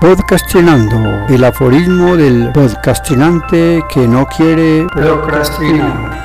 [0.00, 6.24] Podcastinando, el aforismo del podcastinante que no quiere procrastinar.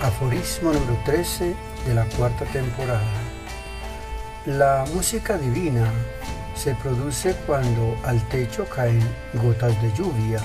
[0.00, 1.54] Aforismo número 13
[1.86, 3.02] de la cuarta temporada.
[4.46, 5.92] La música divina
[6.54, 10.40] se produce cuando al techo caen gotas de lluvia.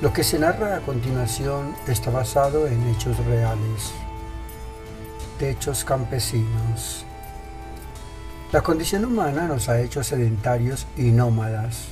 [0.00, 3.92] Lo que se narra a continuación está basado en hechos reales.
[5.38, 7.04] Techos campesinos.
[8.50, 11.88] La condición humana nos ha hecho sedentarios y nómadas.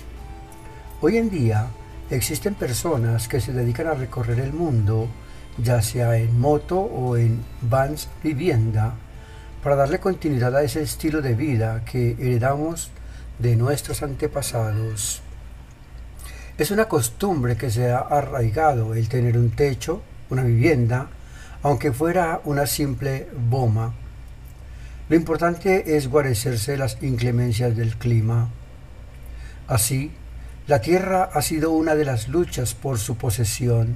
[1.02, 1.66] Hoy en día
[2.08, 5.06] existen personas que se dedican a recorrer el mundo,
[5.58, 8.94] ya sea en moto o en vans vivienda,
[9.62, 12.90] para darle continuidad a ese estilo de vida que heredamos
[13.38, 15.20] de nuestros antepasados.
[16.58, 21.08] Es una costumbre que se ha arraigado el tener un techo, una vivienda,
[21.62, 23.94] aunque fuera una simple boma.
[25.08, 28.50] Lo importante es guarecerse las inclemencias del clima.
[29.68, 30.10] Así,
[30.66, 33.94] la tierra ha sido una de las luchas por su posesión.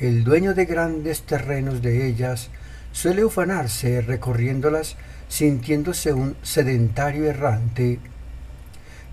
[0.00, 2.48] El dueño de grandes terrenos de ellas
[2.92, 4.96] suele ufanarse recorriéndolas
[5.28, 7.98] sintiéndose un sedentario errante,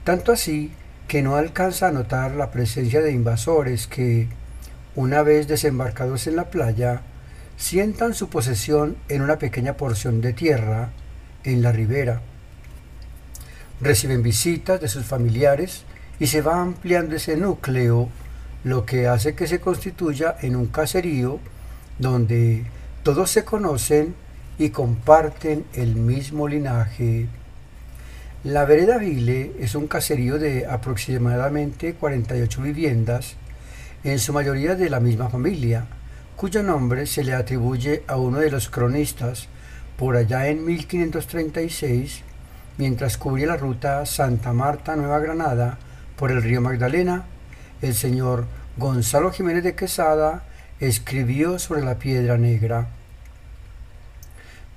[0.06, 0.72] tanto así
[1.10, 4.28] que no alcanza a notar la presencia de invasores que,
[4.96, 7.02] una vez desembarcados en la playa,
[7.58, 10.92] sientan su posesión en una pequeña porción de tierra
[11.44, 12.22] en la ribera.
[13.82, 15.84] Reciben visitas de sus familiares
[16.20, 18.08] y se va ampliando ese núcleo,
[18.64, 21.40] lo que hace que se constituya en un caserío
[21.98, 22.66] donde
[23.02, 24.14] todos se conocen
[24.60, 27.28] y comparten el mismo linaje.
[28.46, 33.36] La vereda Vile es un caserío de aproximadamente 48 viviendas,
[34.06, 35.88] en su mayoría de la misma familia,
[36.38, 39.50] cuyo nombre se le atribuye a uno de los cronistas
[39.98, 42.22] por allá en 1536,
[42.78, 45.78] mientras cubría la ruta Santa Marta-Nueva Granada
[46.16, 47.26] por el río Magdalena,
[47.82, 48.46] el señor
[48.78, 50.44] Gonzalo Jiménez de Quesada
[50.80, 52.88] escribió sobre la piedra negra.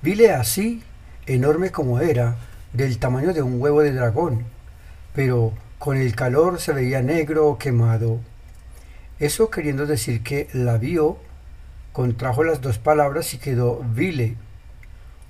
[0.01, 0.83] Vile así,
[1.27, 2.35] enorme como era,
[2.73, 4.45] del tamaño de un huevo de dragón,
[5.13, 8.19] pero con el calor se veía negro o quemado.
[9.19, 11.17] Eso queriendo decir que la vio,
[11.91, 14.35] contrajo las dos palabras y quedó Vile.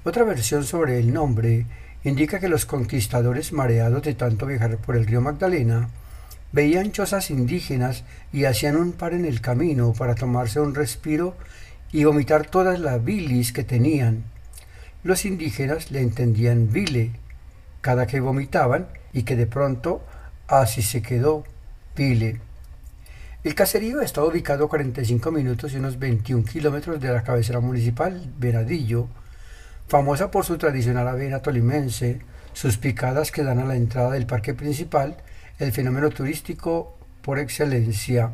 [0.06, 1.66] Otra versión sobre el nombre
[2.04, 5.90] indica que los conquistadores mareados de tanto viajar por el río Magdalena
[6.52, 11.36] veían chozas indígenas y hacían un par en el camino para tomarse un respiro
[11.92, 14.24] y vomitar todas las bilis que tenían.
[15.04, 17.12] Los indígenas le entendían vile,
[17.83, 20.01] cada que vomitaban y que de pronto
[20.47, 21.44] así se quedó,
[21.97, 22.39] vile.
[23.44, 28.31] El caserío está ubicado a 45 minutos y unos 21 kilómetros de la cabecera municipal,
[28.39, 29.09] Venadillo,
[29.89, 32.21] famosa por su tradicional avena tolimense,
[32.53, 35.17] sus picadas que dan a la entrada del parque principal,
[35.59, 38.31] el fenómeno turístico por excelencia.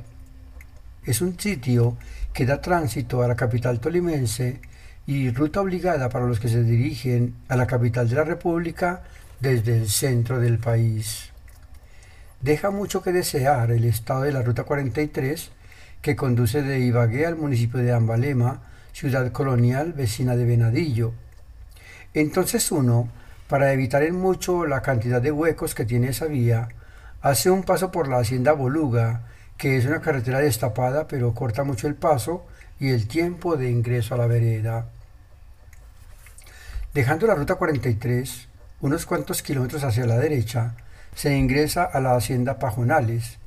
[1.03, 1.97] Es un sitio
[2.33, 4.61] que da tránsito a la capital tolimense
[5.07, 9.01] y ruta obligada para los que se dirigen a la capital de la República
[9.39, 11.31] desde el centro del país.
[12.41, 15.51] Deja mucho que desear el estado de la Ruta 43
[16.01, 18.61] que conduce de Ibagué al municipio de Ambalema,
[18.93, 21.13] ciudad colonial vecina de Venadillo.
[22.13, 23.09] Entonces uno,
[23.47, 26.69] para evitar en mucho la cantidad de huecos que tiene esa vía,
[27.21, 29.23] hace un paso por la hacienda Boluga,
[29.57, 32.45] que es una carretera destapada pero corta mucho el paso
[32.79, 34.87] y el tiempo de ingreso a la vereda.
[36.93, 38.47] Dejando la ruta 43,
[38.81, 40.75] unos cuantos kilómetros hacia la derecha,
[41.13, 43.39] se ingresa a la hacienda Pajonales,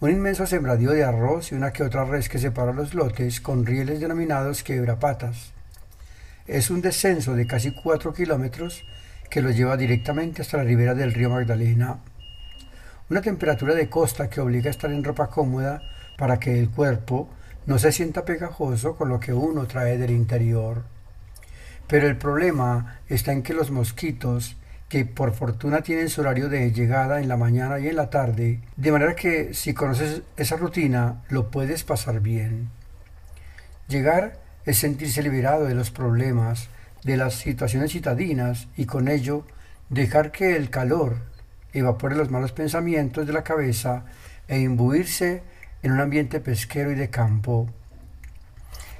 [0.00, 3.66] un inmenso sembradío de arroz y una que otra res que separa los lotes con
[3.66, 5.52] rieles denominados quebrapatas.
[6.46, 8.84] Es un descenso de casi cuatro kilómetros
[9.28, 11.98] que lo lleva directamente hasta la ribera del río Magdalena.
[13.10, 15.82] Una temperatura de costa que obliga a estar en ropa cómoda
[16.16, 17.28] para que el cuerpo
[17.66, 20.84] no se sienta pegajoso con lo que uno trae del interior.
[21.86, 24.56] Pero el problema está en que los mosquitos,
[24.88, 28.60] que por fortuna tienen su horario de llegada en la mañana y en la tarde,
[28.76, 32.70] de manera que si conoces esa rutina lo puedes pasar bien.
[33.88, 36.68] Llegar es sentirse liberado de los problemas,
[37.04, 39.44] de las situaciones citadinas y con ello
[39.90, 41.16] dejar que el calor
[41.72, 44.04] evapore los malos pensamientos de la cabeza
[44.46, 45.42] e imbuirse
[45.82, 47.68] en un ambiente pesquero y de campo.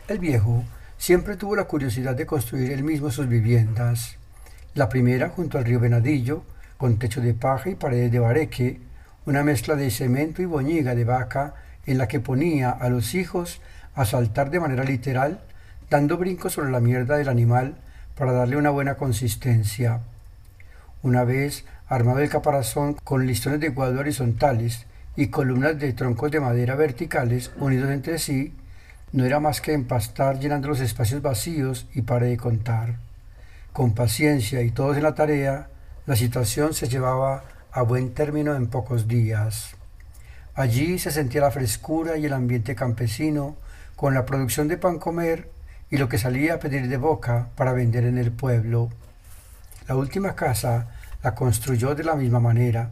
[0.07, 0.65] El viejo
[0.99, 4.17] Siempre tuvo la curiosidad de construir él mismo sus viviendas.
[4.75, 6.43] La primera junto al río Venadillo,
[6.77, 8.81] con techo de paja y paredes de bareque,
[9.27, 11.55] una mezcla de cemento y boñiga de vaca
[11.87, 13.61] en la que ponía a los hijos
[13.95, 15.41] a saltar de manera literal,
[15.91, 17.77] dando brincos sobre la mierda del animal
[18.17, 20.01] para darle una buena consistencia.
[21.03, 24.87] Una vez armado el caparazón con listones de guado horizontales
[25.17, 28.55] y columnas de troncos de madera verticales unidos entre sí,
[29.13, 33.08] no era más que empastar llenando los espacios vacíos y pare de contar.
[33.79, 35.69] Con paciencia y todos en la tarea,
[36.05, 39.77] la situación se llevaba a buen término en pocos días.
[40.57, 43.55] Allí se sentía la frescura y el ambiente campesino,
[43.95, 45.49] con la producción de pan comer
[45.91, 48.89] y lo que salía a pedir de boca para vender en el pueblo.
[49.87, 50.89] La última casa
[51.23, 52.91] la construyó de la misma manera.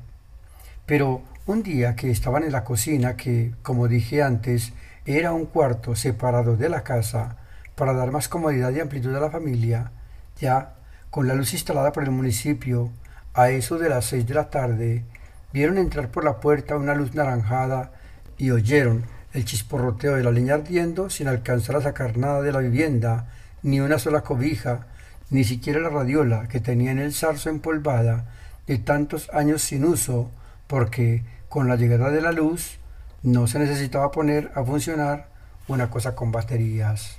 [0.86, 4.72] Pero un día que estaban en la cocina, que, como dije antes,
[5.04, 7.38] era un cuarto separado de la casa
[7.74, 9.90] para dar más comodidad y amplitud a la familia,
[10.38, 10.75] ya
[11.16, 12.90] con la luz instalada por el municipio,
[13.32, 15.02] a eso de las seis de la tarde,
[15.50, 17.90] vieron entrar por la puerta una luz naranjada
[18.36, 22.58] y oyeron el chisporroteo de la leña ardiendo sin alcanzar a sacar nada de la
[22.58, 23.32] vivienda,
[23.62, 24.88] ni una sola cobija,
[25.30, 28.26] ni siquiera la radiola que tenía en el zarzo empolvada
[28.66, 30.30] de tantos años sin uso,
[30.66, 32.78] porque con la llegada de la luz
[33.22, 35.28] no se necesitaba poner a funcionar
[35.66, 37.16] una cosa con baterías.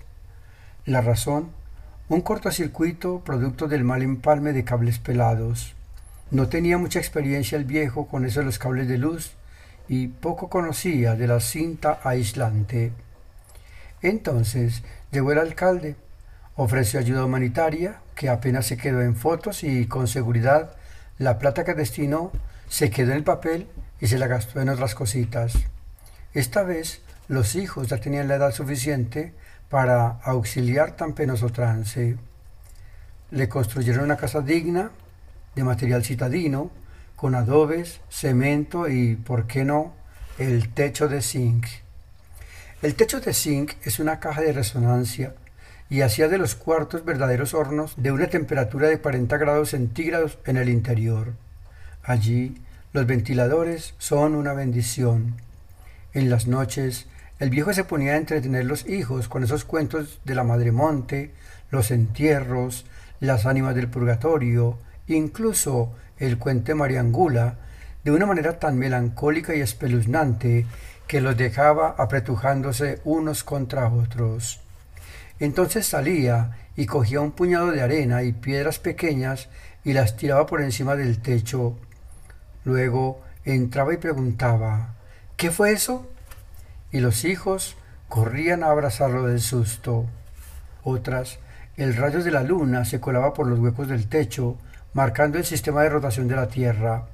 [0.86, 1.50] La razón,
[2.10, 5.76] un cortocircuito producto del mal empalme de cables pelados.
[6.32, 9.34] No tenía mucha experiencia el viejo con eso de los cables de luz
[9.90, 12.94] y poco conocía de la cinta aislante.
[14.02, 15.98] Entonces llegó el alcalde,
[16.56, 20.76] ofreció ayuda humanitaria, que apenas se quedó en fotos y con seguridad
[21.18, 22.32] la plata que destinó
[22.70, 23.68] se quedó en el papel
[24.00, 25.56] y se la gastó en otras cositas.
[26.34, 29.34] Esta vez los hijos ya tenían la edad suficiente
[29.70, 32.18] para auxiliar tan penoso trance.
[33.32, 34.92] Le construyeron una casa digna,
[35.56, 36.72] de material citadino,
[37.16, 39.94] con adobes, cemento y, por qué no,
[40.38, 41.66] el techo de zinc.
[42.82, 45.34] El techo de zinc es una caja de resonancia
[45.90, 50.58] y hacía de los cuartos verdaderos hornos de una temperatura de 40 grados centígrados en
[50.58, 51.34] el interior.
[52.04, 52.62] Allí
[52.94, 55.42] los ventiladores son una bendición.
[56.14, 57.08] En las noches
[57.40, 61.32] el viejo se ponía a entretener los hijos con esos cuentos de la madre monte,
[61.70, 62.86] los entierros,
[63.20, 67.56] las ánimas del purgatorio, incluso el cuento de Mariangula
[68.04, 70.66] de una manera tan melancólica y espeluznante
[71.08, 74.60] que los dejaba apretujándose unos contra otros.
[75.40, 79.50] Entonces salía y cogía un puñado de arena y piedras pequeñas
[79.84, 81.78] y las tiraba por encima del techo.
[82.66, 84.96] Luego entraba y preguntaba
[85.38, 86.10] ¿Qué fue eso?
[86.92, 87.76] Y los hijos
[88.08, 90.06] corrían a abrazarlo del susto.
[90.84, 91.40] Otras,
[91.76, 94.58] el rayo de la luna se colaba por los huecos del techo
[94.94, 97.06] marcando el sistema de rotación de la Tierra.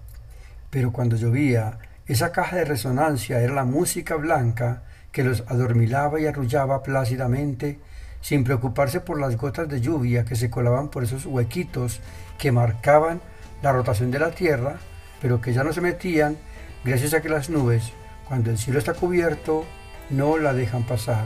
[0.70, 6.25] Pero cuando llovía, esa caja de resonancia era la música blanca que los adormilaba y
[6.25, 7.80] arrullaba plácidamente,
[8.22, 12.00] sin preocuparse por las gotas de lluvia que se colaban por esos huequitos
[12.38, 13.22] que marcaban
[13.62, 14.78] la rotación de la Tierra,
[15.22, 16.38] pero que ya no se metían
[16.86, 17.92] gracias a que las nubes,
[18.28, 19.66] cuando el cielo está cubierto,
[20.10, 21.25] no la dejan pasar.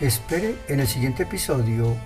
[0.00, 1.96] Espere en el siguiente episodio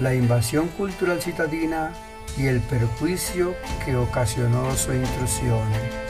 [0.00, 1.92] la invasión cultural citadina
[2.36, 3.54] y el perjuicio
[3.84, 6.09] que ocasionó su intrusión.